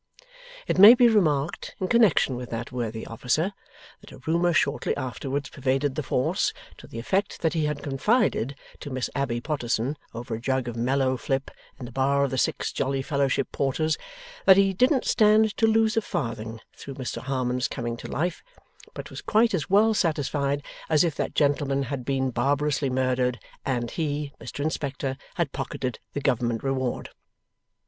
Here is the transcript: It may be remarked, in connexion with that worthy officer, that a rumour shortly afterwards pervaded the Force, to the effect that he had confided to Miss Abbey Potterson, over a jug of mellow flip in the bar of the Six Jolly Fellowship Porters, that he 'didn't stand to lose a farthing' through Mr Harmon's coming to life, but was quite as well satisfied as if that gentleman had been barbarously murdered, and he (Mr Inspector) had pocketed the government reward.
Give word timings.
It 0.65 0.79
may 0.79 0.95
be 0.95 1.07
remarked, 1.07 1.75
in 1.79 1.87
connexion 1.87 2.35
with 2.35 2.49
that 2.49 2.71
worthy 2.71 3.05
officer, 3.05 3.53
that 3.99 4.11
a 4.11 4.17
rumour 4.25 4.51
shortly 4.51 4.97
afterwards 4.97 5.49
pervaded 5.49 5.93
the 5.93 6.01
Force, 6.01 6.53
to 6.79 6.87
the 6.87 6.97
effect 6.97 7.41
that 7.43 7.53
he 7.53 7.65
had 7.65 7.83
confided 7.83 8.55
to 8.79 8.89
Miss 8.89 9.11
Abbey 9.13 9.39
Potterson, 9.41 9.95
over 10.11 10.33
a 10.33 10.41
jug 10.41 10.67
of 10.67 10.75
mellow 10.75 11.17
flip 11.17 11.51
in 11.79 11.85
the 11.85 11.91
bar 11.91 12.23
of 12.23 12.31
the 12.31 12.39
Six 12.39 12.71
Jolly 12.71 13.03
Fellowship 13.03 13.51
Porters, 13.51 13.95
that 14.45 14.57
he 14.57 14.73
'didn't 14.73 15.05
stand 15.05 15.55
to 15.57 15.67
lose 15.67 15.95
a 15.95 16.01
farthing' 16.01 16.61
through 16.75 16.95
Mr 16.95 17.21
Harmon's 17.21 17.67
coming 17.67 17.95
to 17.97 18.07
life, 18.07 18.41
but 18.95 19.11
was 19.11 19.21
quite 19.21 19.53
as 19.53 19.69
well 19.69 19.93
satisfied 19.93 20.63
as 20.89 21.03
if 21.03 21.13
that 21.13 21.35
gentleman 21.35 21.83
had 21.83 22.03
been 22.03 22.31
barbarously 22.31 22.89
murdered, 22.89 23.39
and 23.67 23.91
he 23.91 24.33
(Mr 24.41 24.61
Inspector) 24.61 25.15
had 25.35 25.51
pocketed 25.51 25.99
the 26.13 26.21
government 26.21 26.63
reward. 26.63 27.09